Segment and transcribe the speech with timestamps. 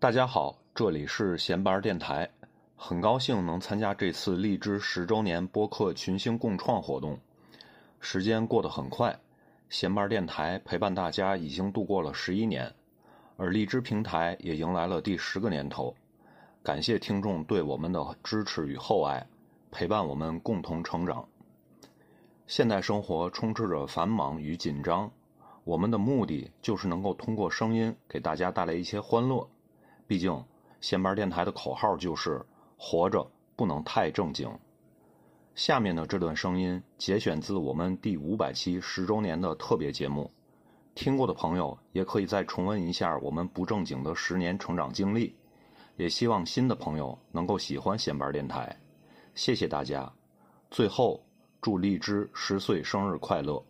[0.00, 2.30] 大家好，这里是闲班电台，
[2.74, 7.18] 很高兴能参加这次荔枝十周年播客群星共创活动。
[8.00, 9.14] 时间过得很快，
[9.68, 12.72] 闲班电台陪伴大家已经度过了十一年，
[13.36, 15.94] 而荔枝平台也迎来了第十个年头。
[16.62, 19.26] 感谢听众对我们的支持与厚爱，
[19.70, 21.28] 陪伴我们共同成长。
[22.46, 25.12] 现代生活充斥着繁忙与紧张，
[25.64, 29.46] 我们的目的就是能够通过声音给大家带来一些欢乐。
[30.10, 30.44] 毕竟，
[30.80, 32.44] 闲班电台的口号就是
[32.76, 34.50] “活着不能太正经”。
[35.54, 40.28] 下面的这段声音节选自我们第五百期十周年的特别节目，
[40.96, 45.36] 听过的朋友也可以再重温一下我们不正经的十年成长经历。
[45.96, 48.76] 也希望新的朋友能够喜欢闲班电台，
[49.36, 50.12] 谢谢大家。
[50.72, 51.24] 最后，
[51.60, 53.64] 祝荔枝十岁生日快乐！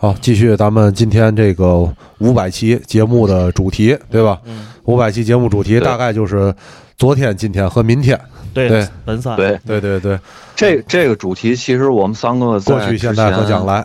[0.00, 4.40] 好，继续咱们今天这个五百期节目的主题，对吧？
[4.44, 6.54] 嗯，五百期节目主题大概就是
[6.96, 8.16] 昨天、今天和明天。
[8.54, 9.58] 对对，本三，对。
[9.66, 10.16] 对对对，
[10.54, 13.84] 这这个主题其实我们三个过去、现在和将来。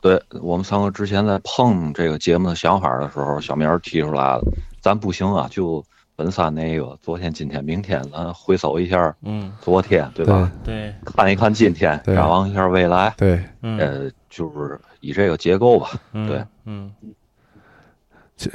[0.00, 4.42] 对我们三个之前在碰这个节目的想法的时候，小明提出来了，
[4.80, 5.84] 咱不行啊，就
[6.16, 10.50] 本三那个昨天、今天、明天，咱回首一下，嗯，昨天，对吧？
[10.64, 16.92] 对，看一看今天，展望一下未来，对，嗯，呃，就是以这个结构吧，嗯对，嗯，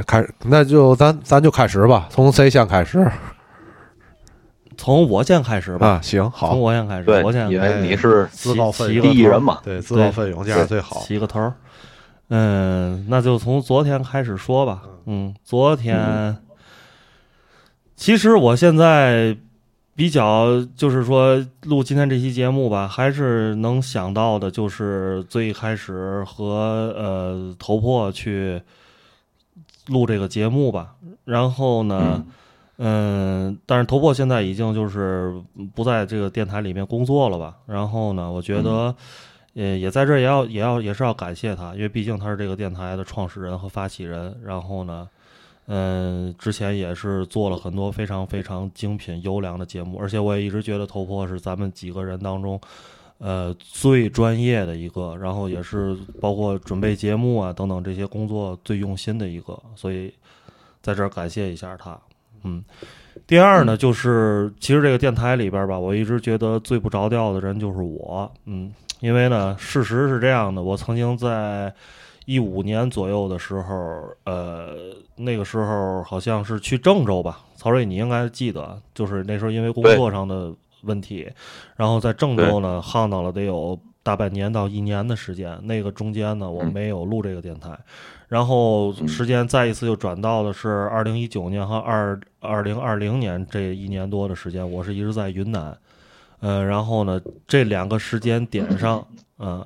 [0.06, 3.10] 开始，那就咱咱就开始吧，从谁先开始
[4.78, 6.02] 从我先开始吧，啊？
[6.02, 11.00] 行，从，我先开始，对我先，因为你是自告奋勇第一人嘛，对，自告奋勇这样最好。
[11.02, 11.54] 起个头儿。
[12.30, 14.84] 嗯，那就从昨天开始说吧。
[15.06, 16.38] 嗯，昨天，
[17.96, 19.38] 其实我现在
[19.96, 28.62] 比较就是说录今天这期节目吧，还是能想到的，就是最开始和呃头破去
[29.88, 30.96] 录这个节目吧。
[31.26, 32.26] 然后呢，
[32.78, 35.34] 嗯，但是头破现在已经就是
[35.76, 37.58] 不在这个电台里面工作了吧。
[37.66, 38.96] 然后呢，我觉得。
[39.54, 44.34] 呃，也在这也要也要也是要感谢他，因为毕竟他是这个电台的创始人和发起人。
[44.46, 45.06] 然后呢，
[45.68, 52.60] 嗯，之前也是做了很多非常非常精品优良的节目，而且我也一直觉得头破是咱们几个人当中，
[53.20, 60.14] 呃，最专业的一个，然后也是包括准备节目啊等等这些工作最用心的一个，所以
[60.82, 61.98] 在这儿感谢一下他。
[62.44, 62.64] 嗯，
[63.28, 68.32] 第二呢，就是其实这个电台里边吧，我一直觉得最不着调的人就是我。
[68.46, 68.74] 嗯。
[69.00, 71.74] 因为呢，事实是这样的，我曾经在
[72.26, 73.76] 一五年左右的时候，
[74.26, 74.76] 呃，
[75.16, 81.30] 那个时候好像是去郑州吧，曹睿，你应该记得，就是那时候因为工作上的问题，
[81.76, 87.78] 然后在郑州呢耗到了得有大半年到一年的时间，那个中间呢我没有录这个电台，
[88.28, 95.78] 然后时间再一次又转到的是二零一九年和二二零二零年这一年多的时间，我是一直在云南。
[96.40, 99.08] 呃，然后呢，这两个时间点上，
[99.38, 99.64] 嗯，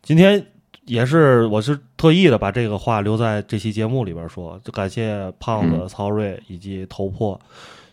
[0.00, 0.42] 今天
[0.88, 7.40] 也是我是特意的把这个话留在这期节目里边说，就感谢胖子、曹睿以及头破，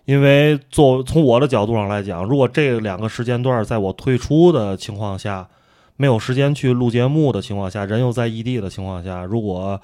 [0.05, 5.47] 因为做从我的角度上来讲，如果这两个时间段在我退出的情况下，
[5.95, 9.79] 没有时间去录节目的情况下，人又在异地的情况下，如果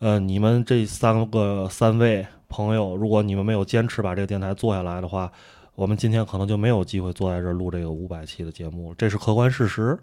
[0.00, 5.30] 呃你们这三个三位朋友，如果你们没有坚持把这个电台做下来的话。
[5.76, 9.98] 我们今天可能就没有机会坐在这儿录这个五百期的节目，这是客观事实，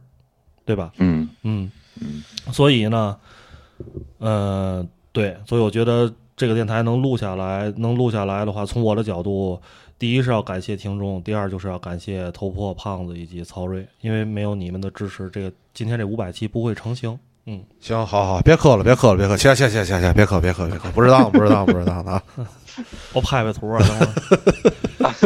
[0.66, 0.92] 对吧？
[0.98, 3.18] 嗯嗯嗯，所以呢，
[4.20, 9.60] 呃，对，所以我觉得这个电台能录下来，能录下来的话，从我的角度，
[10.00, 17.18] 第一是要感谢听众，第二就是要感谢头破、胖子以及曹睿，因为没有你们的支持，这个今天这五百期不会成型。
[17.46, 22.22] 嗯，行，好好，别磕了，别磕了，别磕，行行行行行，别磕，别磕，别磕，不知道，不知道，不知道啊。
[23.14, 24.12] 我拍拍图啊，等会儿。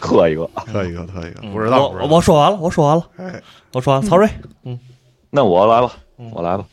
[0.00, 1.88] 磕一个，磕一个，磕一个，嗯不知道。
[1.88, 3.42] 我我说完了，我说完了，哎，
[3.72, 4.08] 我说完了。
[4.08, 4.28] 曹睿，
[4.64, 4.78] 嗯
[5.30, 6.64] 那我来吧嗯，我来吧。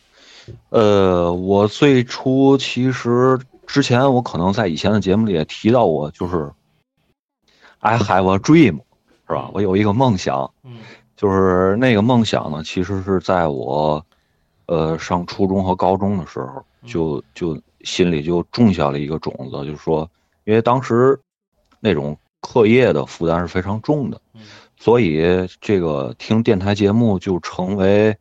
[0.69, 6.52] 呃，我最初其实之前我可能在以前的节目里也提到过，就是
[7.79, 8.79] I have a dream，
[9.28, 9.49] 是吧？
[9.53, 10.79] 我有一个梦想，嗯
[11.16, 14.03] 就是那个梦想呢，其实是在我
[14.66, 20.09] 呃上初中和高中的时候，就就心里就种下了一个种子，就是说，
[20.44, 21.20] 因为当时
[21.79, 24.41] 那种课业的负担是非常重的，嗯
[24.78, 28.17] 所以这个听电台节目就成为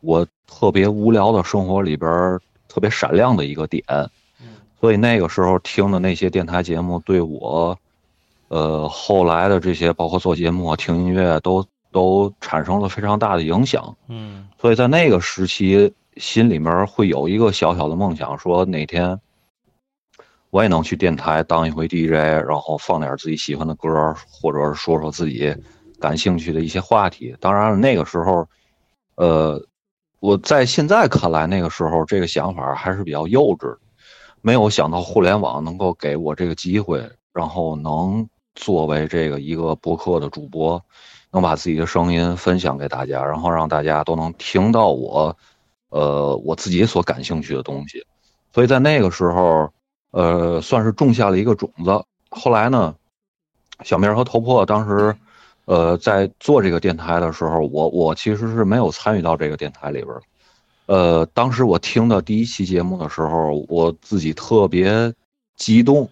[0.00, 3.84] 我特别无聊的生活里边特别闪亮的一个点。
[4.40, 7.76] 嗯所以那个时候听的那些电台节目，对我，
[8.48, 13.96] 呃，后来的这些包括做节目啊、听音乐都都产生了非常大的影响。
[14.08, 19.20] 嗯所以在那个时期，心里面会有一个小小的梦想，说哪天
[20.50, 25.54] 我也能去电台当一回 DJ，然后放点自己喜欢的歌，或者说说自己
[26.00, 27.36] 感兴趣的一些话题。
[27.40, 28.48] 当然了，那个时候，
[29.16, 29.62] 呃，
[30.20, 33.76] 我在现在看来，那个时候这个想法还是比较幼稚，
[34.40, 40.82] 没有想到互联网能够给我这个机会，然后能作为这个一个博客的主播，
[41.30, 45.36] 能把自己的声音分享给大家，然后让大家都能听到我。
[45.90, 48.04] 呃，我自己所感兴趣的东西，
[48.52, 49.72] 所以在那个时候，
[50.10, 52.04] 呃，算是种下了一个种子。
[52.30, 52.94] 后来呢，
[53.84, 55.14] 小明和头破当时，
[55.66, 60.14] 呃，在做这个电台的时候，我我其实是没有参与到这个电台里边。
[60.86, 65.12] 呃，当时我听的第一期节目的时候，我自己特别
[65.56, 66.08] 激动。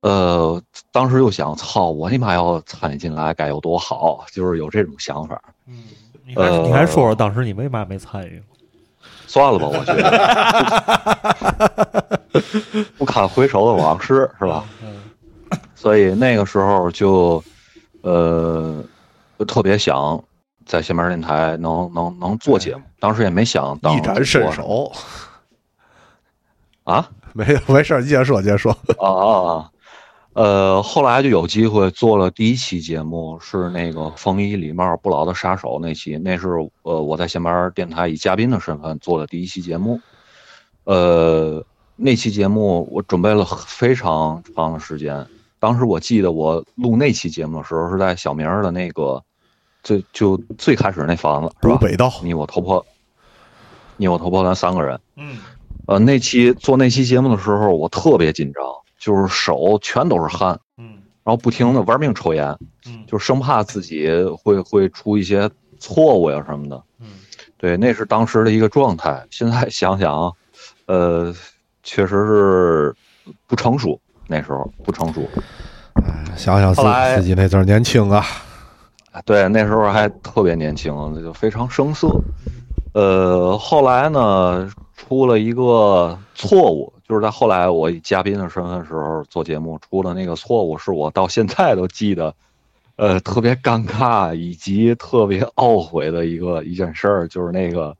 [0.00, 0.60] 呃，
[0.92, 5.40] 当时又想，操，我他妈要参与进来该有多好，就是有这种想法。
[5.66, 5.84] 嗯，
[6.24, 8.42] 你还你还说说当时你为嘛没参与？
[9.26, 10.10] 算了吧，我觉得。
[12.98, 14.64] 不堪回首的往事是吧？
[15.74, 17.42] 所以那个时候就，
[18.02, 18.82] 呃，
[19.46, 20.22] 特别想
[20.64, 24.92] 在新闻电台能能能做节目，当时也没想当一展身手。
[26.84, 28.72] 啊，没有没事，接着说，接着说。
[28.98, 29.70] 啊啊啊。
[30.36, 36.48] 呃，后来就有机会做了第一期节目，是那个风衣礼帽不老的杀手那期，那是
[36.82, 39.98] 呃我在线班电台以嘉宾的身份做的第一期节目。
[40.84, 41.64] 呃，
[41.96, 45.26] 那期节目我准备了非常长的时间。
[45.58, 49.24] 当时我记得我录那期节目的时候是在小明的那个
[49.82, 51.78] 最就最开始那房子是吧？
[51.80, 52.84] 北道，你我头破，
[53.96, 55.00] 你我头破，咱三个人。
[55.16, 55.38] 嗯。
[55.86, 58.62] 呃，那期做那期节目的时候，我特别紧张。
[58.98, 62.56] 就是手全都是汗，嗯，然后不停的玩命抽烟，
[62.86, 64.08] 嗯，就生怕自己
[64.42, 67.08] 会会出一些错误呀什么的，嗯，
[67.58, 69.24] 对，那是当时的一个状态。
[69.30, 70.32] 现在 想想，
[70.86, 71.34] 呃，
[71.82, 72.94] 确实是
[73.46, 75.28] 不成熟，那时候不成熟。
[76.36, 76.82] 想想自
[77.16, 78.24] 自己那阵儿年轻啊，
[79.24, 82.08] 对，那时候还特别年轻，那就非常生涩。
[82.96, 86.90] 呃，后来呢，出了一个错误。
[87.06, 92.34] 就是在后来我以嘉宾的身份时候做节目出了那个错误，是我到现在都记得，
[92.96, 97.94] 呃，特别尴尬以及特别懊悔的一个一件事儿，就是那个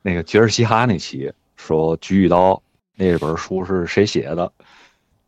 [0.00, 2.52] 那个杰尔西哈那期说《菊与刀》
[2.96, 4.50] 那本书是谁写的，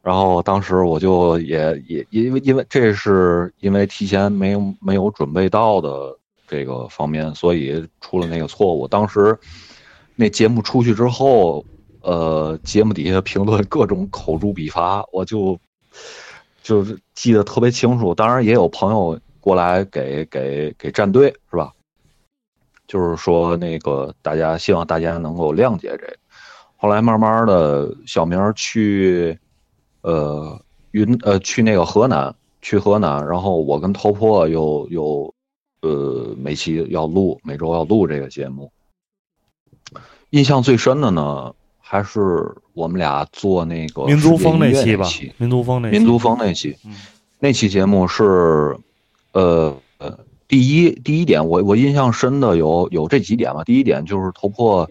[0.02, 6.16] 然后当时我就也也因为因为这是因为提前没有没有准备到的
[6.50, 8.88] 这个方面，所以出了那个错误。
[8.88, 9.38] 当时
[10.16, 11.64] 那节目出去之后。
[12.02, 15.60] 呃，节目底下评论各种口诛笔伐，我就
[16.62, 18.14] 就是记得特别清楚。
[18.14, 21.74] 当然也有朋友过来给给给站队，是吧？
[22.88, 26.16] 就是说那个大家希望大家能够谅解这。
[26.78, 29.38] 后来慢慢的，小明去
[30.00, 30.58] 呃
[30.92, 35.34] 云呃去那个河南，去河南，然后我跟头破又又
[35.82, 38.70] 呃每期要录，每周要录这个节目。
[40.30, 41.54] 印象最深的呢。
[41.82, 45.04] 还是我们俩做那个民族风那期吧，
[45.38, 46.76] 民族风那民族风那期，
[47.40, 48.78] 那期节目是，
[49.32, 50.16] 呃呃，
[50.46, 53.64] 第一第一点，我我印象深的有有这几点吧。
[53.64, 54.88] 第一点就是头破，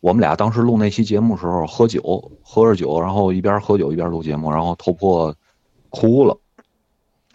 [0.00, 5.34] 我们俩当时录那期节目时候喝酒，喝着酒，然后一边喝酒一边录节目，然后头破
[5.88, 6.36] 哭了，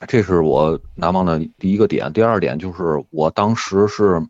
[0.07, 2.11] 这是我难忘的第一个点。
[2.11, 4.21] 第二点就是我当时是，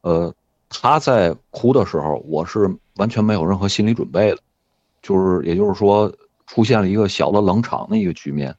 [0.00, 0.34] 呃，
[0.68, 2.74] 他在哭的时候，我是。
[2.96, 4.38] 完全没有任何心理准备的，
[5.02, 6.14] 就是也就是说，
[6.46, 8.54] 出现了一个小的冷场的一个局面。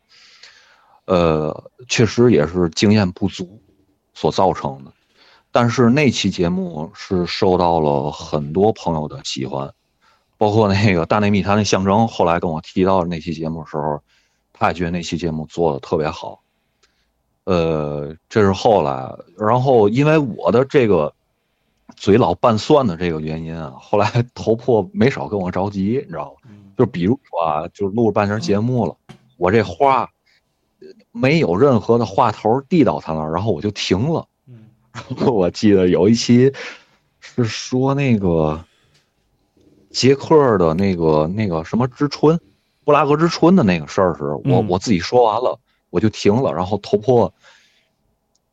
[1.06, 3.62] 呃，确实也是经验不足
[4.14, 4.92] 所造成的。
[5.54, 9.74] 但是那期节目是受到了很多朋友的喜欢，
[10.38, 14.04] 包括那个大内密探的象征，后来跟我提到那期节目的时候，
[14.52, 16.42] 他也觉得那期节目做的特别好。
[17.46, 21.14] 呃，这是后来，然后因为我的这个。
[21.96, 26.50] 嘴老拌蒜的这个原因啊，后来 头破没少跟我着急，你知道吗？
[26.76, 28.98] 就比如说啊，就录了半截节目了，
[29.38, 30.10] 我这话
[31.12, 34.28] 没有任何的话头递到他那儿，然后我就停了。
[35.32, 36.52] 我记得有一期
[37.20, 38.66] 是说那个
[39.92, 42.38] 捷克的那个那个什么之春，
[42.84, 45.58] 布拉格之春的那个事儿时，我我自己说完了，
[45.96, 47.34] 我就停了，然后头破，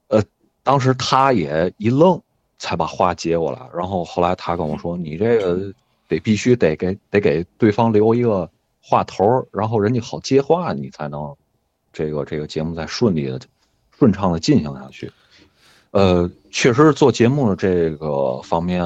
[0.09, 0.23] 呃，
[0.63, 2.23] 当时他也一愣。
[2.65, 5.75] 才把话接过来，然后后来他跟我说：“你这个
[6.07, 8.49] 得必须得给得给对方留一个
[8.81, 11.35] 话头，然后人家好接话，你才能
[11.93, 13.41] 这个这个节目再顺利的、
[13.99, 15.11] 顺畅的进行下去。”
[15.91, 18.85] 呃，确实做节目的这个方面，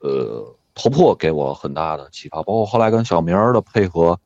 [0.00, 4.20] 呃，头破给我很大的启发，包括后来跟小明儿的配合，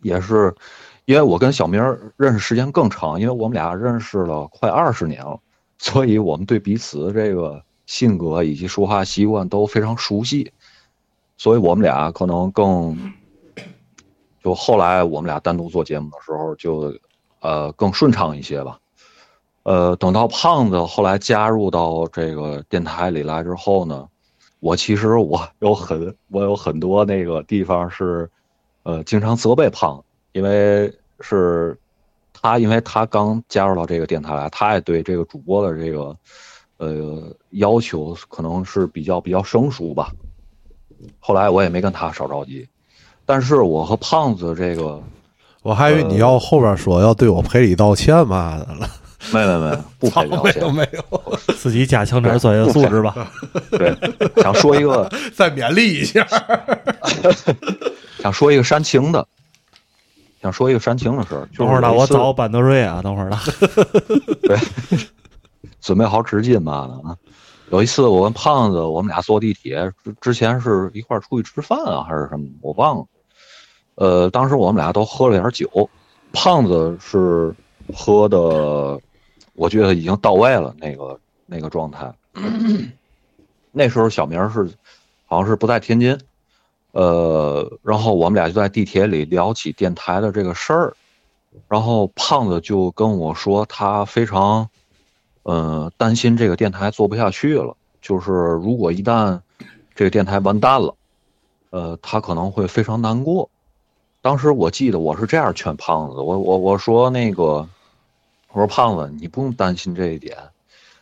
[0.00, 0.54] 也是
[1.04, 1.80] 因为我跟小明
[2.16, 5.38] 认识时间更长，因为我们俩认识了快二十年了，
[5.78, 10.52] 所以我们对彼此这个性格以及说话习惯都非常熟悉，
[11.36, 12.96] 所以我们俩可能更，
[14.42, 16.94] 就后来我们俩单独做节目的时候就，
[17.40, 18.78] 呃，更顺畅一些吧。
[19.64, 24.08] 呃，等到胖子后来加入到这个电台里来之后呢。
[24.60, 28.30] 我其实我有很我有很多那个地方是，
[28.84, 31.76] 呃，经常责备胖子，因为是，
[32.32, 36.16] 他因为他刚加入到这个电台来，他也对这个主播的这个，
[36.78, 40.10] 呃，要求可能是比较比较生疏吧。
[41.20, 42.66] 后来我也没跟他少着急，
[43.26, 45.02] 但是我和胖子这个，
[45.62, 48.88] 我还以为你要后边说要对我赔礼道歉嘛的了。
[49.32, 53.30] 没没没， 不赔礼道歉，没有没有，自己加强点专业素质吧。
[53.70, 53.94] 对，
[54.42, 56.26] 想说一个， 再勉励一下。
[58.18, 59.24] 想说一个煽情的，
[60.42, 61.48] 想说一个煽情的事儿。
[61.56, 63.38] 等会儿呢，我找班德瑞啊，等会儿呢。
[64.42, 64.58] 对，
[65.80, 67.16] 准备好纸巾嘛的啊。
[67.70, 73.06] 有一次我跟胖子，我们俩坐地铁，之前是一块儿出去吃饭啊，还是什么，我忘了。
[73.94, 75.88] 呃，当时我们俩都喝了点酒，
[76.32, 77.54] 胖子是
[77.94, 79.00] 喝的。
[79.54, 82.12] 我觉得已经到位了，那个那个状态。
[83.70, 84.68] 那时候小明是，
[85.26, 86.18] 好像是不在天津，
[86.92, 90.94] 呃，然后我们俩就在地铁里聊起电台的这个事儿，
[91.68, 94.68] 然后胖子就跟我说，他非常，
[95.42, 99.40] 呃，担心这个电台做不下去了，就是如果一旦
[99.94, 100.94] 这个电台完蛋了，
[101.70, 103.50] 呃，他可能会非常难过。
[104.20, 107.68] 当时我记得我是这样劝胖子，我我我说那个。
[108.54, 110.36] 我说胖子，你不用担心这一点，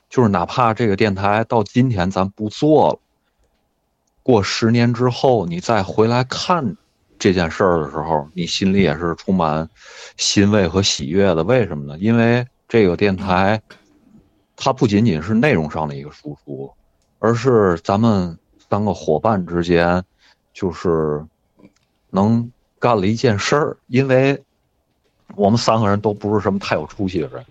[0.09, 2.99] 就是哪怕这个电台到今天咱不做了，
[4.23, 6.77] 过十年之后你再回来看
[7.19, 9.69] 这件事儿的时候，你心里也是充满
[10.17, 11.43] 欣慰和喜悦的。
[11.45, 11.99] 为什么呢？
[11.99, 13.61] 因为这个电台，
[14.57, 16.73] 它不仅仅是内容上的一个输出，
[17.19, 20.03] 而是咱们三个伙伴之间，
[20.53, 21.25] 就是
[22.11, 24.43] 能干了一件事儿，因为。
[25.37, 27.45] 我们三个人都不是什么太有出息的人，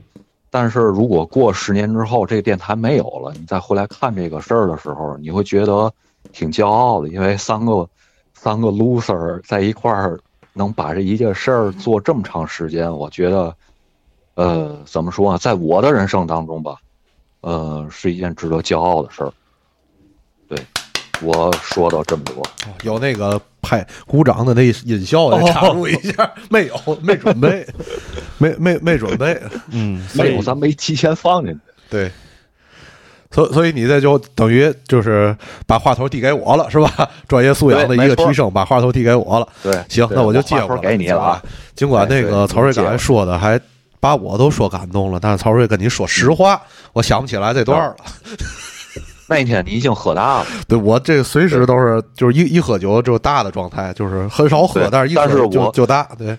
[0.50, 5.90] 但是如果过十年之后这个电台没有了，你再回来看这个事儿的时候，你会觉得
[6.32, 7.88] 挺骄傲的，因为三个
[8.34, 10.20] 三个 loser 在一块儿
[10.54, 13.56] 能把这一件事儿做这么长时间，我觉得，
[14.36, 16.76] 呃，怎么说呢，在我的人生当中吧，
[17.42, 19.34] 呃，是一件值得骄傲的事儿。
[20.48, 20.58] 对，
[21.22, 22.44] 我说到这么多，
[22.84, 23.40] 有那个。
[23.62, 27.68] 拍鼓掌的那音效也插入一下，没有，没准备，
[28.38, 31.60] 没没没准备，嗯，没有，咱没提前放进去。
[31.90, 32.10] 对，
[33.32, 35.36] 所所以你这就等于就是
[35.68, 36.90] 把话头递给我了，是吧？
[37.28, 39.48] 专业素养的一个提升，把话头递给我了。
[39.62, 41.42] 对，行，那我就接过给你了。
[41.76, 43.60] 尽管那个曹瑞刚才说的还
[44.00, 46.62] 把我都说感动了，但是曹瑞跟你说实话，
[46.94, 47.96] 我想不起来这段了。
[49.30, 56.10] 那一天你已经喝大了，对我这随时都是就是一一喝酒就大的状态，就是很少喝，但是一喝就就大。
[56.18, 56.36] 对，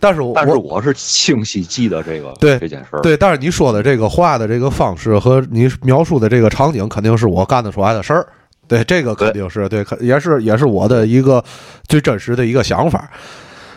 [0.00, 3.00] 但是但是我是清晰记得这个对这件事儿。
[3.00, 8.26] 对，但是你说的这个话的这个方式和你描述的这个场景，肯定是我干得出来的事儿。
[8.66, 11.42] 对，这个肯定是对，也是也是我的一个
[11.86, 13.08] 最真实的一个想法。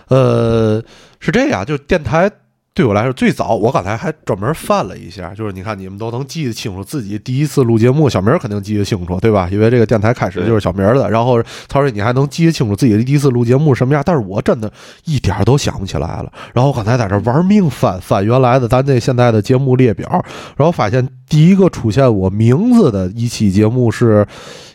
[0.08, 0.82] 呃，
[1.20, 2.32] 是这样，就电台。
[2.76, 9.48] 对我来说，最早我刚才还专门翻了一下，就是你看你们都能记得清楚自己第一次录节目，小明肯定记得清楚，对吧？
[9.50, 11.10] 因为这个电台开始就是小明的。
[11.10, 14.04] 然后曹瑞，你还能记得清楚自己的第一次录节目什么样？
[14.06, 14.70] 但是我真的
[15.06, 16.30] 一点都想不起来了。
[16.54, 20.10] 然后我刚才在这玩命翻翻原来的咱这现在的节目列表，
[20.58, 24.28] 然后发现第一个出现我名字的一期节目是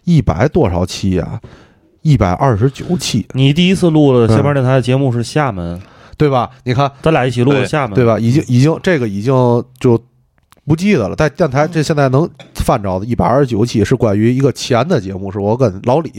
[0.04, 1.38] 一百多少期啊？
[2.00, 3.26] 一百二十九期。
[3.34, 5.78] 你第一次录了下边电台的节目是厦门。
[6.20, 6.50] 对吧？
[6.64, 8.18] 你看，咱俩一起录的厦门，对吧？
[8.18, 9.32] 已经已经这个已经
[9.78, 9.98] 就
[10.66, 11.16] 不记得了。
[11.16, 16.10] 在电台这现在能翻着的一百二十九期是关于一个钱的节目，是我跟老李，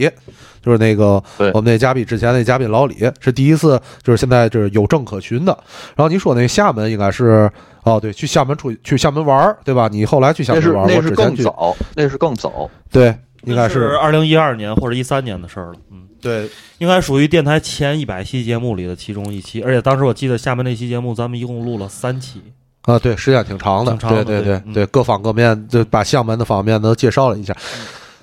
[0.60, 1.22] 就是那个
[1.54, 5.56] 我们那嘉宾之前那嘉宾老李是第一次，就是现在就是有证可循的。
[5.96, 7.50] 然后你说那厦门应该是
[7.84, 9.88] 哦，对，去厦门出去厦门玩对吧？
[9.90, 16.08] 你后来去厦门玩那是更早，那是更早，对，应该是二零一二年或者一三年的事儿了，嗯。
[16.20, 22.40] 对，应该属于电台前一百期节目里的其中一期，而且当时我记得厦门那期节目，咱们一共录了三期
[22.82, 27.52] 啊，对，时间挺长的，对对对对，各方各面就把厦门的方面都介绍了一下。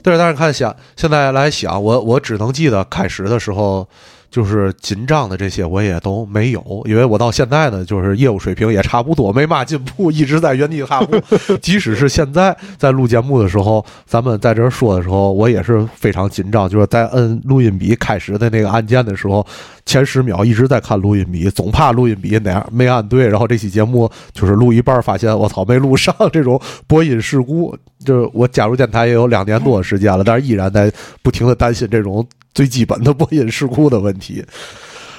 [0.01, 3.85] 对，但是看想现在来想，我我只能记得开始的时候，
[4.31, 11.19] 就是紧张的这些我也都没有，因为我到现在呢，就是业务水平也差不多，没嘛进步，一直在原地踏步。
[11.61, 19.45] 即使是现在在录节目的时候，咱们在这儿说的时候，我也是非常紧张，就是在摁录音笔开始的那个按键的时候，
[19.89, 30.91] 前十秒一直在看录音笔，总怕录音笔哪没按对，然后这期节目就是录一半发现我操没录上，这种播音事故，就是我加入电台也有两年多的时间了，但是依然在
[31.23, 32.25] 不停的担心这种。
[32.51, 34.43] 最基本的播音事故的问题，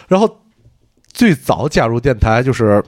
[0.09, 0.29] 然后
[1.13, 2.83] 最早加入电台就是，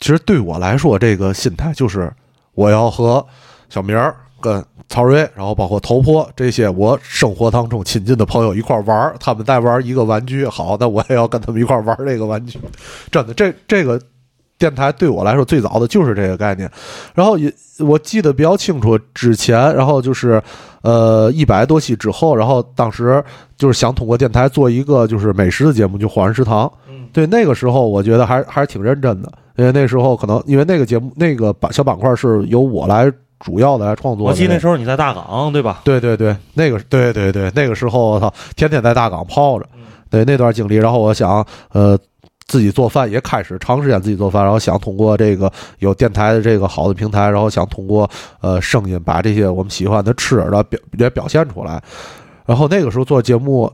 [0.00, 2.12] 其实对我来说，这个心态就是
[2.54, 3.24] 我要和
[3.70, 12.58] 小明儿、跟曹睿，然后包括头坡这些我生活当中亲近的朋友一块玩他们在玩一个玩具，好，那我也要跟他们一块玩这个玩具。
[13.10, 13.98] 真的，这这个
[14.58, 16.70] 电台对我来说最早的就是这个概念。
[17.14, 20.42] 然后也我记得比较清楚，之前然后就是。
[20.84, 23.24] 呃，一百多期之后，然后当时
[23.56, 26.66] 就是想通过电台做一个就是美食的节目，就《火人食堂》。
[26.90, 33.10] 嗯，对，那个时候我觉得还还是挺认真的，因为那时候可能因为那个节目那个板小板块是由我来
[33.40, 34.26] 主要的来创作。
[34.26, 35.80] 我记得那时候你在大港，对吧？
[35.84, 39.66] 对对对，那个对对对，那个时候我操，天天在大港泡着。
[40.10, 41.98] 对那段经历，然后我想，呃。
[42.46, 48.08] 自己做饭也开始长时间自己做饭，然后想通过这个有电台的这个好的平台，然后想通过
[48.42, 51.82] 呃声音把这些我们喜欢的吃的表也表现出来。
[52.44, 53.72] 然后那个时候做节目，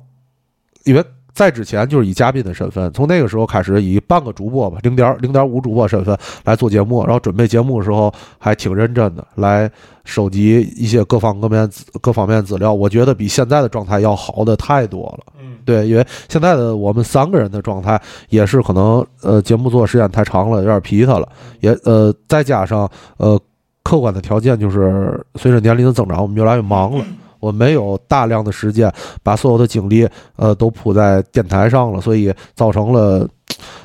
[0.84, 9.70] 因为在之前就是以嘉宾的身份，从那个时候开始以半个主播吧，零点零点五主播身份来做节目，然后准备节目的时候还挺认真的，来
[10.04, 11.68] 收集一些各方各面
[12.00, 12.72] 各方面资料。
[12.72, 15.32] 我觉得比现在的状态要好的太多了。
[15.64, 21.28] 对，因为现在的我们三个人的状态也是可能，呃，节目做时间太长了，有点疲沓了，
[21.60, 23.38] 也呃，再加上呃，
[23.82, 27.04] 客观的条件就是随着年龄的增长，我们越来越忙了，
[27.40, 28.92] 我没有大量的时间
[29.22, 33.28] 把所有的精力呃都扑在电台上了，所以造成了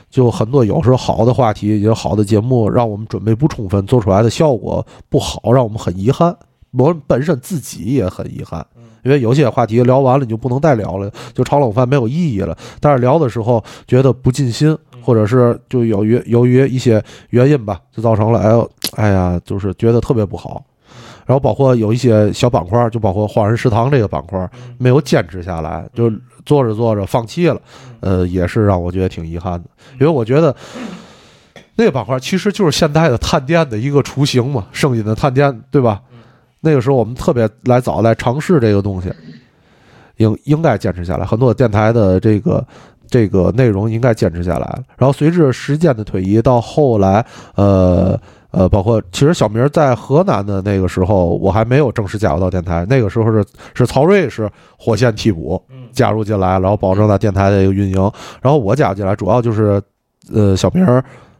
[0.09, 6.35] 就很多有时候好的话题，有好的节目让我们准备不充分，做出来的效果不好，让我们很遗憾，
[6.71, 8.65] 我们本身自己也很遗憾。
[9.03, 12.57] 因为有些话题聊完了，你就不能再聊了，就炒冷饭没有意义了。
[12.79, 20.63] 但是聊的时候觉得不尽心，或者是就由于由于一些原因吧，就造成了哎呦哎呀，就是觉得特别不好。
[21.25, 26.11] 然后包括有一些小板块，就包括华人食堂这个板块没有坚持下来，就
[26.45, 27.59] 做着做着放弃了，
[27.99, 29.69] 呃，也是让我觉得挺遗憾的。
[29.93, 30.55] 因为我觉得
[31.75, 36.01] 那个板块其实就是现代的探店的一个雏形嘛，声音的探店，对吧？
[36.61, 39.11] 那个时候我们特别来早来尝试这个东西，
[40.17, 41.25] 应应该坚持下来。
[41.25, 42.65] 很多电台的这个
[43.07, 44.83] 这个内容应该坚持下来。
[44.97, 47.23] 然后随着时间的推移，到后来，
[47.55, 48.19] 呃
[48.55, 52.85] 呃，包括其实小明在河南的那个时候，我还没有正式加入到电台。
[52.89, 58.11] 那个时候是是曹睿是火线替补加入进来，然后保证了电台的一个运营。
[58.41, 59.81] 然后我加入进来，主要就是
[60.33, 60.85] 呃小明。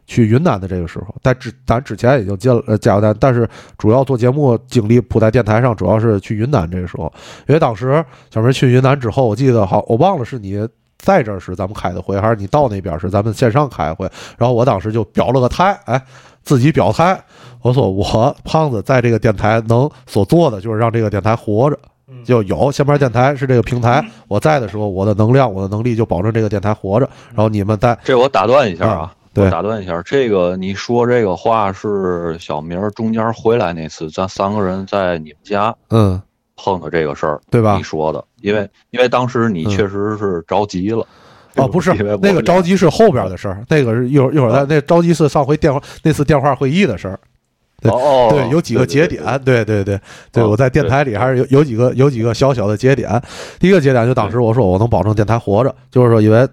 [0.08, 7.12] 去云南的这个时候，但之咱之前已经进了加油站，但是主要做节目精力扑在电台上，主要是去云南这个时候。
[7.48, 10.64] 因为当时小明去云南之后，我记得好，我忘了是你
[10.96, 14.08] 在这儿时咱们开的会，还是你到那边时咱们线上开会。
[14.38, 16.00] 然后我当时就表了个态，哎，
[16.46, 17.20] 自己表态，
[17.60, 21.76] 我说我胖子在这个电台能所做的就是让这个电台活着，
[22.24, 27.10] 就有下边电台是这个平台，我在的时候，我的能量、我的能力就保证这个电台活着。
[27.30, 29.12] 然后你们在这，我打断一下啊。
[29.34, 36.18] 对打断一下，这个你说这个话是小明中间回来那次，咱三个人在你们家，嗯，
[36.56, 37.76] 碰的这个事儿，对吧？
[37.76, 41.06] 你说的，因为因为当时你确实是着急了。
[41.56, 41.92] 哦，不是，
[42.22, 47.18] 那个着急是后边的事儿，那个是一会儿一会儿咱那着急是上回电话那次电话会议的事儿。
[47.82, 50.00] 哦，对，有几个节点，对对对
[50.32, 53.20] 对，我在电台里还是有有几个有几个小小的节点。
[53.58, 56.48] 第一个节点就当时我说我能保证电台活着，就是说因为。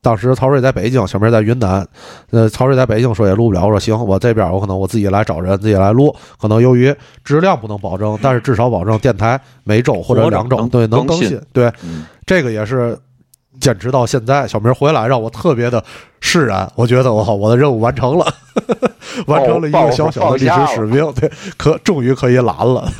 [0.00, 1.84] 当时曹睿在北京，小明在云南。
[2.30, 6.14] 呃，曹睿在北京说也录不了，我说行，我这边我可能我自己来找人，自己来录。
[6.40, 11.38] 可能由于质量不能保证，但是至少保证电台每周或者两周对能更新。
[11.52, 11.70] 对，
[12.24, 12.96] 这个也是
[13.60, 14.46] 坚持到现在。
[14.46, 15.82] 小明回来让我特别的
[16.20, 18.26] 释然，我觉得我靠，我的任务完成了，
[19.26, 22.90] 完成了一个小小的历史使命，对，可终于可以懒了。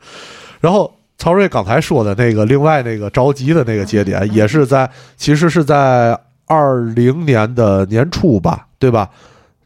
[0.60, 6.18] 然后曹睿刚才说的那个另外那个着急的那个节点，也是在其实是在。
[6.48, 9.10] 二零年的年初吧，对吧？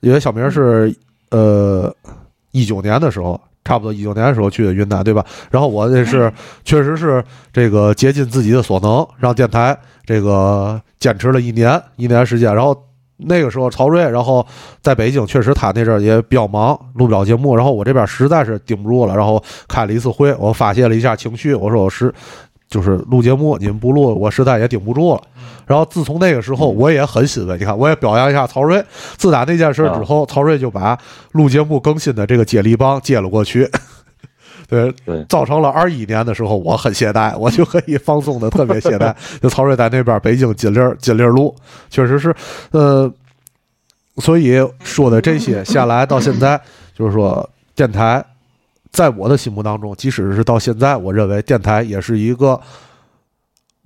[0.00, 0.90] 因为小明是
[1.30, 1.94] 呃
[2.52, 5.24] 一九年的时候，差不多一九年的时候去的云南，对吧？
[5.50, 6.32] 然后我那是
[6.64, 12.54] 确实是这个竭尽自己的所能，让电台这个坚持了一年一年时间。
[12.54, 12.76] 然后
[13.16, 14.46] 那个时候曹睿，然后
[14.80, 17.54] 在北京，确实他那阵儿也比较忙，录不了节目。
[17.54, 22.12] 然后我这边实在是顶不住了，然后开了一次会，我发泄了一下情绪，我说我是。
[22.70, 25.20] 就是录节目，你们不录，我实在也顶不住了。
[25.66, 27.58] 然后自从那个时候，我也很欣慰。
[27.58, 28.82] 你看，我也表扬一下曹睿。
[29.16, 30.98] 自打那件事之后，曹睿就把
[31.32, 33.68] 录节目更新的这个接力棒接了过去。
[34.68, 39.12] 对对，造成了二一年的时候，我很懈怠，我就可以放松的特别懈怠。
[39.42, 41.52] 就曹睿在那边北京金陵金陵路，
[41.88, 42.32] 确实是，
[42.70, 43.12] 呃，
[44.18, 46.60] 所以说的这些 下来到现在，
[46.96, 48.24] 就是说电台，
[48.90, 52.60] 在我的心目当中，即使是到现在，我认为电台也是一个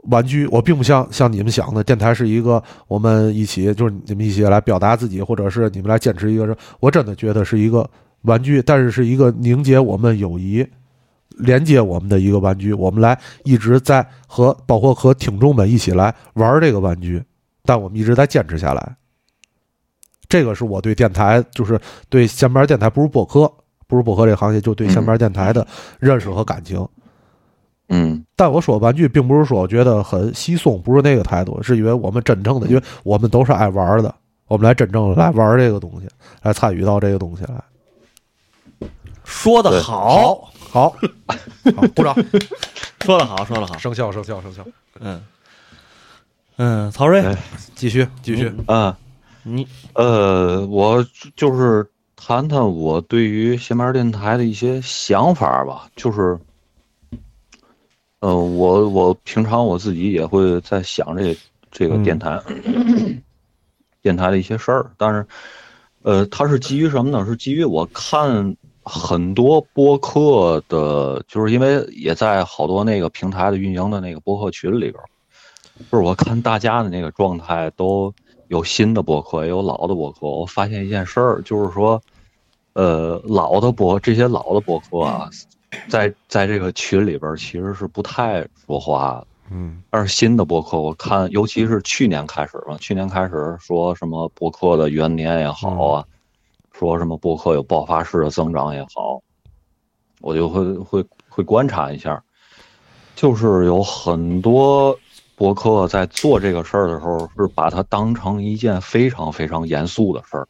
[0.08, 0.46] 玩具。
[0.48, 6.56] 我并不像像你们想的，电台是一个我们一起就是你们一起来表达自己，或者是你们来坚持一个。
[6.80, 7.88] 我真的觉得是一个。
[8.24, 10.66] 玩具，但是是一个凝结我们友谊、
[11.28, 12.72] 连接我们的一个玩具。
[12.72, 17.22] 我们来一直在和包括和听众们一起来玩这个玩具，
[17.66, 18.96] 但我们一直在坚持下来。
[20.26, 23.52] 这个是我对电台，就是对闲班电台，不是播客，
[23.94, 25.66] 不是播客这个行业，就对闲班电台的
[26.00, 26.86] 认识和感情。
[27.88, 34.12] 嗯，但我说玩具，并不是说我觉得很稀松，不是那个态度，是因为我们真正的，因为我们都是爱玩的，
[34.48, 36.08] 我们来真正的来玩这个东西，
[36.42, 37.62] 来参与到这个东西来。
[39.22, 40.96] 说的好，好，好，
[41.94, 42.14] 鼓掌。
[43.04, 44.64] 说的好，说的好，生效，生效，生效。
[44.98, 45.20] 嗯，
[46.56, 47.22] 嗯，曹睿，
[47.74, 48.50] 继续，继续。
[48.66, 48.96] 啊，
[49.42, 51.04] 你，呃，我
[51.36, 55.88] 就是谈谈我对于闲班电台的一些想法吧。
[55.96, 56.38] 就是，
[58.20, 61.36] 呃，我我平常我自己也会在想这
[61.70, 62.40] 这个电台，
[64.02, 64.90] 电台的一些事儿。
[64.96, 65.26] 但是，
[66.02, 67.24] 呃，它是基于什么呢？
[67.26, 68.56] 是基于我看。
[68.86, 75.02] 很多播客的，就是因为也在好多那个平台的运营的那个播客群里边，
[75.90, 78.12] 就是我看大家的那个状态，都
[78.54, 80.28] 有新的博客，也有老的博客。
[80.28, 82.00] 我发现一件事儿，就是说，
[82.74, 85.28] 呃，老的博这些老的博客啊，
[85.88, 89.26] 在在这个群里边其实是不太说话的。
[89.50, 89.82] 嗯。
[89.90, 96.04] 但是新的博客，我看尤其是去年开始嘛，去年开始说什么博客的元年也好啊。
[96.72, 99.20] 说什么博客有爆发式的增长也好，
[100.20, 102.22] 我就会会会观察一下，
[103.16, 104.96] 就是有很多
[105.36, 110.48] 博客在做这个事儿的时候，是把它当成一件非常非常严肃的事儿。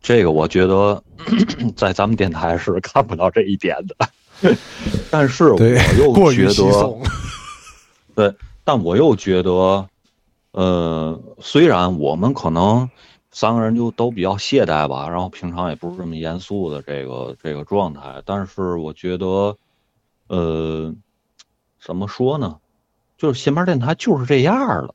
[0.00, 1.02] 这个我觉得
[1.76, 3.96] 在咱们电台是看不到这一点的，
[5.10, 6.98] 但是我又觉得，
[8.14, 9.88] 对，但我又觉得，
[10.52, 12.88] 呃，虽然我们可能。
[13.30, 18.22] 三个人就都比较懈怠吧，然后平常也不是这么严肃的这个这个状态。
[18.24, 19.54] 但是我觉得，
[20.28, 20.92] 呃，
[21.78, 22.56] 怎么说呢？
[23.18, 24.94] 就是闲班电台就是这样了。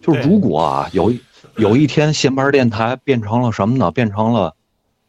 [0.00, 1.12] 就是如果啊，有
[1.56, 3.92] 有一天闲班电台变成了什么呢？
[3.92, 4.56] 变成了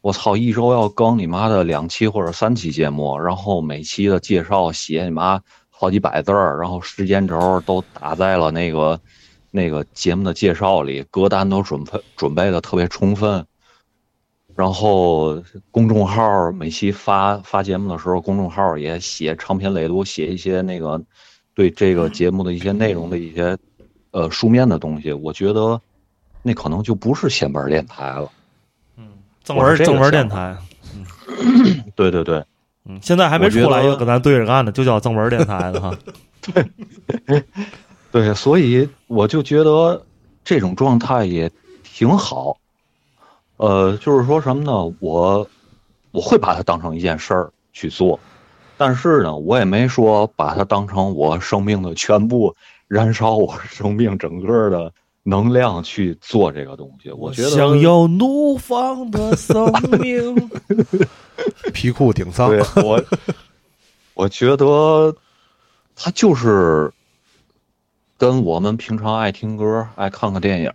[0.00, 9.00] 我操，一周要更你妈的两期或者三期节目，然后每期的介绍写你妈好几百字儿，然后时间轴都打在了那个。
[9.56, 13.46] 那个节目的介绍里，歌单都准备准备的特别充分，
[14.56, 21.00] 然后公众号每期发发节目的时候，公众号也写长篇累牍，写一些那个
[21.54, 23.56] 对这个节目的一些内容的一些
[24.10, 25.12] 呃书面的东西。
[25.12, 25.80] 我觉得
[26.42, 28.30] 那可能就不是闲班电台了。
[28.96, 29.08] 嗯，
[29.42, 30.56] 正文正文电台。
[30.94, 32.44] 嗯，对对对。
[32.86, 35.96] 嗯，现在还没出来一个跟咱对着干的，就叫正文电台的哈。
[37.26, 37.44] 对。
[38.12, 40.04] 对，所以我就觉得
[40.44, 41.50] 这种状态也
[41.82, 42.56] 挺好，
[43.56, 44.94] 呃，就是说什么呢？
[45.00, 45.48] 我
[46.12, 48.20] 我会把它当成一件事儿去做，
[48.86, 52.54] 但是呢，我也没说把它当成我生命的全部，
[52.86, 54.92] 燃烧我生命整个的
[55.22, 57.10] 能量去做这个东西。
[57.10, 60.50] 我觉得想要怒放的生命，
[61.72, 62.50] 皮裤顶上。
[62.50, 63.02] 对我，
[64.12, 65.16] 我觉得
[65.96, 66.92] 他就是。
[68.16, 70.70] 跟我们平常爱听歌、爱看个电影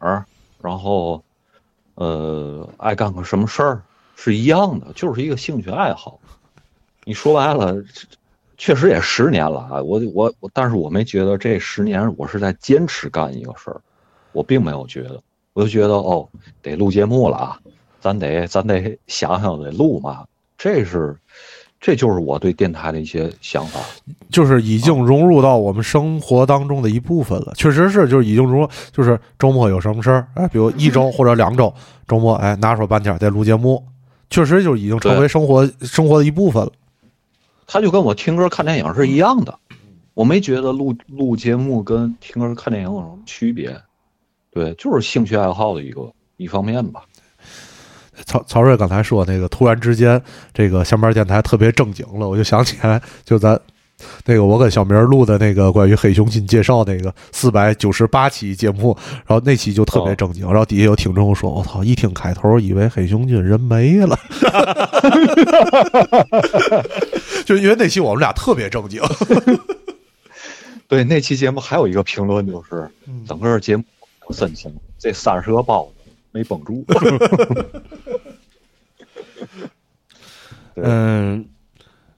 [0.61, 1.23] 然后，
[1.95, 3.81] 呃，爱干个什么事儿
[4.15, 6.19] 是一样的，就是一个兴趣爱好。
[7.05, 7.75] 你说白了，
[8.57, 9.81] 确实也十年了啊！
[9.81, 13.81] 我我我，但是我没觉得这十年我是在坚持干一个事儿，
[14.31, 15.21] 我并没有觉得，
[15.53, 16.27] 我就觉得哦，
[16.61, 17.59] 得录节目了啊，
[17.99, 20.25] 咱得咱得想想得录嘛，
[20.57, 21.15] 这是。
[21.81, 23.79] 这就是我对电台的一些想法，
[24.29, 27.53] 就是已经融入到我们生活当中的一部分了。
[27.55, 31.73] 确实是，就是已经融，就是周末有什么事儿，哎，比如一周或者两周
[32.05, 33.81] 周末，哎，拿出半天得录节目，
[34.29, 36.71] 确实就已经成为生活生活的一部分了。
[37.71, 39.55] 他就跟我听歌看电影是一样的，
[40.15, 43.79] 我没觉得录录节目跟听歌看电影有什么区别，
[44.49, 47.03] 对，就是兴趣爱好的一个一方面吧。
[48.25, 50.19] 曹曹睿刚才说那个，突然之间
[50.51, 53.57] 这个下班电台特别正经了，我就想起来，就咱
[54.25, 61.83] 那个我跟小明录的那个关于黑熊心介绍那个四百九十八期节目，然后那期就特别正经，然后底下有听众说：“我操！
[61.83, 64.17] 一听开头，以为黑熊君人没了。
[67.45, 69.01] ”就因为那期我们俩特别正经。
[70.87, 72.89] 对，那期节目还有一个评论就是，
[73.27, 73.83] 整个节目
[74.31, 76.83] 深情，这三十个包子没绷住。
[80.75, 81.45] 对嗯，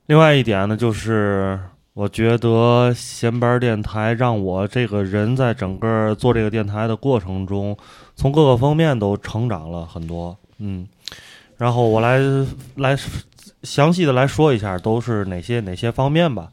[0.06, 1.60] 另外一点呢，就是
[1.94, 7.78] 我觉得闲班电台让我这个人在整个做这个电台的过程中，
[8.16, 10.38] 从各个方面都成长了很多。
[10.60, 10.88] 嗯，
[11.58, 12.20] 然后我来
[12.76, 12.98] 来
[13.64, 16.50] 详细的来说一下，都是哪些哪些方面吧。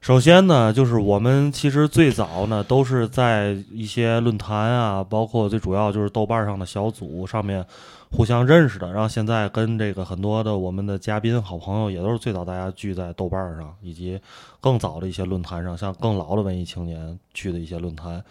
[0.00, 7.64] 首先呢，就是我们其实最早呢都是在一些论坛啊，包括最主要就是豆瓣上的小组上面
[8.10, 8.92] 互相认识的。
[8.92, 14.20] 然后现在跟这个很多的我们的嘉宾、好朋友，也都是最早大家聚在豆瓣上，以及
[14.60, 18.22] 更早的一些论坛上，像更老的文艺青年去的一些论坛。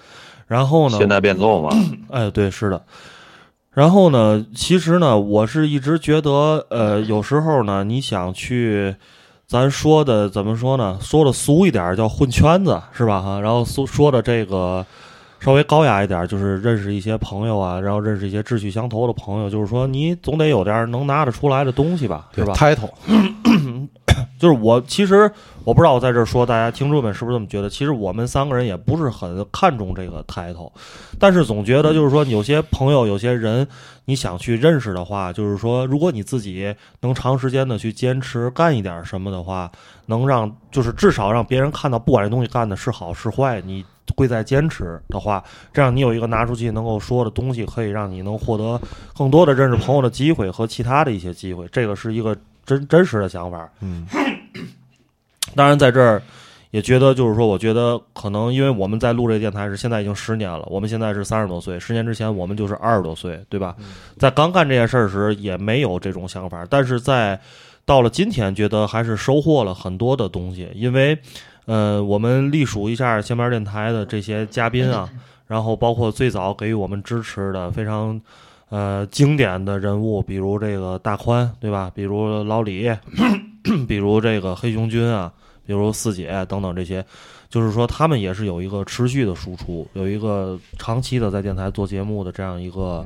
[0.48, 1.70] 然后呢，现在变奏嘛，
[2.10, 2.82] 哎，对，是的。
[3.72, 8.96] 然后呢，其实呢，我是一直觉得，呃，有时候呢，你想去，
[9.46, 10.98] 咱说的怎么说呢？
[11.00, 13.22] 说的俗一点儿叫混圈子，是吧？
[13.22, 14.86] 哈，然后说说的这个
[15.40, 22.90] 稍微高雅一点儿，就是认识一些朋友啊，然后认识一些志趣相投的朋友，就是说你总得有点儿能拿得出来的东西吧，是吧？？title
[24.38, 25.30] 就是我其实
[25.66, 27.70] 我不知道我在这儿说，大家听众们是不是这么觉得？
[27.70, 30.72] 其实我们三个人也不是很看重这个 title，
[31.20, 33.68] 但是总觉得就是说有些朋友、有些人
[34.06, 39.70] 你想去认识的话，就是说如果你自己能长时间的去坚持干一点什么的话，
[40.06, 43.86] 能让就是至少让别人看到，不管这东西干的是好是坏，你。
[44.16, 45.44] 贵在坚持的话，
[45.74, 48.80] 这样你有一个拿出去能够说的东西，可以让你能获得
[49.16, 51.68] 更多的认识朋友的机会和其他的一些机会。
[51.72, 53.70] 这个是一个真真实的想法。
[53.82, 54.06] 嗯，
[55.56, 56.22] 当然，在这儿
[56.72, 63.76] 也觉得，就是说，我觉得可能因为我们在录这个电台是现在已经十年了，我们现在是三十多岁，十年之前我们就是二十多岁，对吧？
[64.18, 67.40] 在刚干这件事儿时也没有这种想法，但是在
[67.86, 71.18] 到了今天，觉得还是收获了很多的东西，因为
[71.70, 75.08] 呃，我们隶属一下前面电台的这些嘉宾啊，
[75.46, 78.20] 然后包括最早给予我们支持的非常。
[78.72, 81.92] 呃，经典的人物，比如这个大宽，对吧？
[81.96, 82.88] 比如老李，
[83.90, 85.34] 比如这个黑熊君啊，
[85.66, 87.04] 比如四姐等等这些，
[87.50, 93.04] 就是说他们也是有一个持续的输出，有一个长期的在电台做节目的这样一个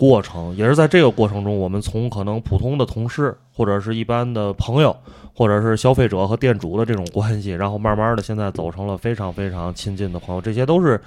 [0.00, 4.96] 过程，也是在这个过程中，我们从可能普通的同事或者是一般的朋友，
[5.34, 10.98] 或者是消费者和店主的这种关系，然后慢慢的现在走成了非常非常亲近的朋友，这些都是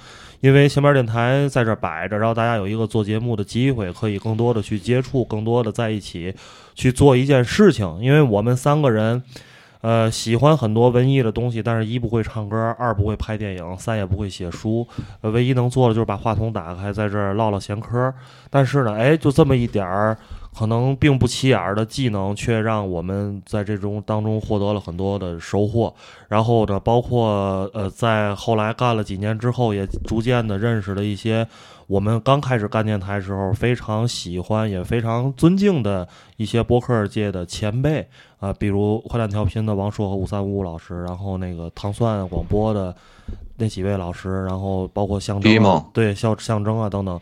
[0.42, 6.32] 因为前面电台在这摆着，然后大家有一个做节目的机会，可以更多的去接触，更多的在一起
[6.76, 9.20] 去做一件事情，因为我们三个人。
[9.84, 14.88] 呃，喜欢很多文艺的东西，但是一不会唱歌，二不会拍电影，三也不会写书。
[15.20, 18.10] 呃，唯一能做的就是把话筒打开，在这儿唠唠闲嗑。
[18.48, 20.16] 但是呢，哎，就这么一点儿
[20.56, 25.92] 可能并不起眼儿的技能，却让我们在这种当中获得了很多的收获。
[26.28, 31.46] 然后呢，包括呃，在后来干了几年之后，也逐渐的认识了一些
[31.88, 38.06] 我们刚开始干电台时候非常喜欢也非常尊敬的一些播客界的前辈
[38.38, 42.94] 啊、比如快蛋调频的王硕和五三五五老师，然后那个糖蒜广播的
[43.56, 47.18] 那几位老师，然后包括象征、啊，对象象征啊等等，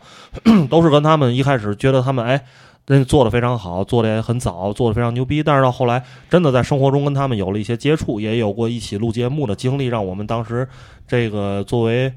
[0.69, 2.45] 都是跟他们一开始觉得他们哎。
[2.87, 5.41] 人做的非常好，做的也很早，做的非常牛逼。
[5.41, 10.67] 但是到后来，真的在生活中跟他们有了一些接触，也有过一起录节目的经历，让我们当时
[11.07, 12.11] 这个作为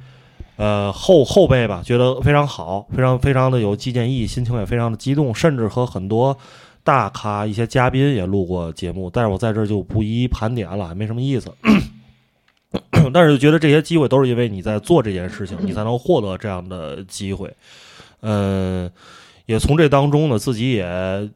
[0.56, 6.36] 呃后后辈吧，觉得非常好，非常非常的有纪念意义，心情也非常的激动，甚至和很多
[6.82, 11.52] 大咖一些嘉宾也录过节目，但是我在这就不一一盘点了，没什么意思。
[13.12, 17.50] 但是觉得这些机会都是因为你在做这件事情，你才能获得这样的机会。
[18.20, 18.90] 嗯，
[19.46, 21.30] 也从这当中呢，自己也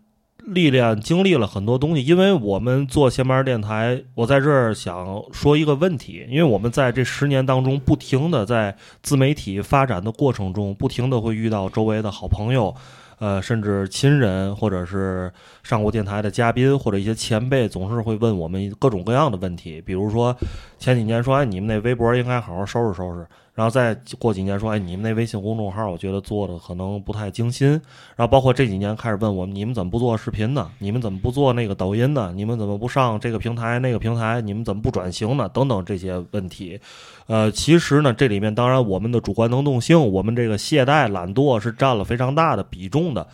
[0.46, 2.04] 历练经历了很多东西。
[2.04, 12.74] 因为我们做闲班电台，我在这儿想说一个问题，因为我们在这十年当中，不停的在自媒体发展的过程中，不停的会遇到周围的好朋友。
[13.20, 15.30] 呃，甚至亲人，或者是
[15.62, 19.78] 上过电台的嘉宾，或者一些前辈，总是会问我们各种各样的问题。
[19.82, 20.34] 比如说，
[20.78, 23.26] 前几年说，哎，你们那微博应该好好收拾收拾。
[23.60, 27.68] 然后再过几年说，哎，你们那微信公众号，我觉得做的可能不太精心。
[28.16, 30.70] 然后包括这几年开始问我们，你们怎么不做视频呢？
[30.78, 32.32] 你们怎么不做那个抖音呢？
[32.34, 34.40] 你们怎么不上这个平台那个平台？
[34.40, 35.46] 你们怎么不转型呢？
[35.52, 36.80] 等等这些问题。
[37.26, 43.26] 呃，其实呢，这里面当然我们的主观能动性，我们这个懈怠、懒惰是占了非常大的比重的。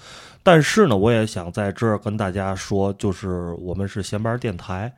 [0.42, 4.92] 但是呢，我也想在这儿跟大家说，就是我们是闲班电台。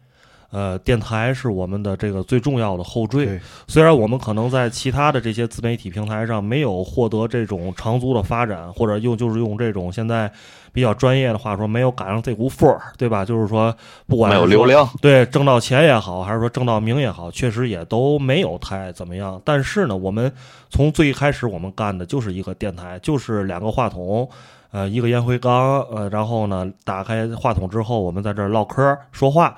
[0.51, 3.39] 呃，电台是我们的这个最重要的后缀。
[3.67, 10.31] 虽然我们可能在其他的这些自媒体平台上没有获得这种长足的发展，或者用就是用这种现在
[10.73, 13.27] 比较专业的话说，没有赶上这股风儿，对吧？
[13.27, 13.75] 就是说，
[14.07, 19.39] 不管没有流量，对，挣到钱也好，还是说挣到名也好，确实也都没有太怎么样。
[19.45, 20.33] 但是呢，我们
[20.71, 24.27] 从最一开始我们干的就是一个电台，就是两个话筒，
[24.71, 29.55] 呃，一个烟灰缸，呃，然后呢，打开话筒之后，我们在这儿唠嗑儿说话。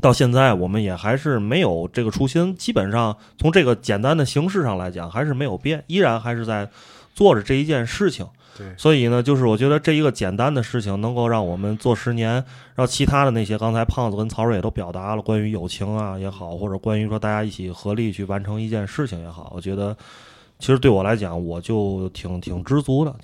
[0.00, 6.68] 到现在，我们也还是没有这个初心，基本上从这个简单的形式上来讲，还是没有变，依然还是在
[7.14, 8.26] 做着这一件事情。
[8.56, 19.96] 对所以呢，就是我觉得这一个简单的事情，能够让我们做十年，让其他的那些刚才胖子跟曹睿也都表达了关于友情啊也好，或者关于说大家一起合力去完成一件事情也好，我觉得
[20.58, 23.14] 其实对我来讲，我就挺挺知足的。